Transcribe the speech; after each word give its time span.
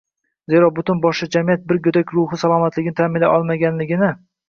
Zero 0.53 0.69
butun 0.79 1.01
boshli 1.03 1.27
jamiyat 1.37 1.69
bir 1.73 1.81
go‘dak 1.89 2.17
ruhi 2.19 2.43
salomatligini 2.47 3.01
ta’minlay 3.05 3.35
olmaganini 3.39 4.15